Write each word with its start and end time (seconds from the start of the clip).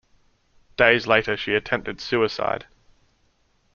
Days 0.77 1.05
later, 1.05 1.37
she 1.37 1.53
attempted 1.53 2.01
suicide. 2.01 2.65